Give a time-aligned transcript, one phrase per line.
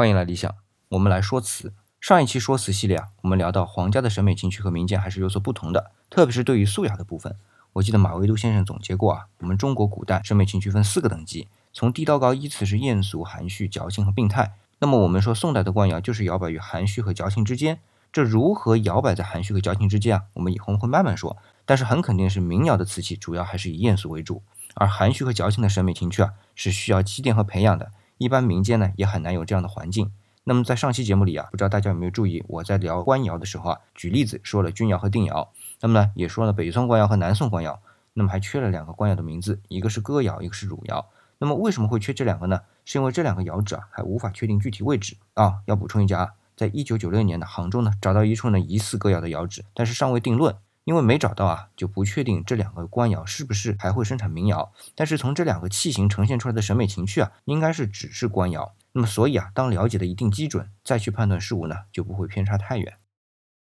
[0.00, 0.54] 欢迎来理想，
[0.88, 1.74] 我们来说词。
[2.00, 7.36] 上一期说词系列啊，我们聊到皇家的审美情趣和民间还是有所不同的，特别是对于素雅的部分。
[7.74, 14.54] 我记得马未都先生总结过啊，我们中国古代审美情趣分四个等级，从低到高依次是艳俗、含蓄、矫情和病态。
[14.78, 17.78] 那么我们说宋代的官窑就是摇摆于含蓄和矫情之间，
[18.10, 20.22] 这如何摇摆在含蓄和矫情之间啊？
[20.32, 21.36] 我们以后会慢慢说。
[21.66, 24.42] 但是很肯定是民窑的瓷器主要还是以艳俗为主，
[24.76, 30.12] 而含蓄和矫情的审美情趣啊是需要积淀和培养的，一般民间呢也很难有这样的环境。
[30.44, 37.80] 那么在上期节目里啊，不知道大家有没有注意，我在聊官窑的时候啊，举例子说了钧窑和定窑，那么呢也说了北宋官窑和南宋官窑，
[38.12, 41.08] 那么还缺了两个官窑的名字，一个是哥窑，一个是汝窑。
[41.38, 42.60] 那么为什么会缺这两个呢？
[42.84, 45.60] 是因为这两个窑址啊还无法确定具体位置啊。
[45.64, 50.54] 要补充一下啊，在一九九六年的杭州呢，找到一处呢疑似哥窑的窑址，但是尚未定论。
[50.84, 54.72] 因为没找到啊，就不确定这两个官窑是不是还会生产民窑。
[54.94, 58.74] 但是从这两个器型呈现出来的审美情趣啊，应该是只是官窑。
[58.92, 62.94] 那么所以啊，当了解了一定基准，再去判断事物呢，就不会偏差太远。